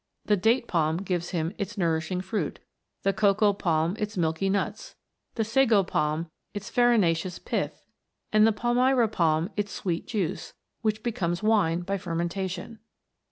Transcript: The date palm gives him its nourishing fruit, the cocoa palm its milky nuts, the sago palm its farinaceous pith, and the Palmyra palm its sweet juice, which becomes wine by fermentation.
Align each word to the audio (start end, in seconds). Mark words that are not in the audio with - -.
The 0.25 0.35
date 0.35 0.67
palm 0.67 0.97
gives 1.03 1.29
him 1.29 1.53
its 1.59 1.77
nourishing 1.77 2.21
fruit, 2.21 2.57
the 3.03 3.13
cocoa 3.13 3.53
palm 3.53 3.95
its 3.99 4.17
milky 4.17 4.49
nuts, 4.49 4.95
the 5.35 5.43
sago 5.43 5.83
palm 5.83 6.27
its 6.55 6.71
farinaceous 6.71 7.37
pith, 7.37 7.85
and 8.33 8.47
the 8.47 8.51
Palmyra 8.51 9.07
palm 9.09 9.51
its 9.55 9.71
sweet 9.71 10.07
juice, 10.07 10.55
which 10.81 11.03
becomes 11.03 11.43
wine 11.43 11.81
by 11.81 11.99
fermentation. 11.99 12.79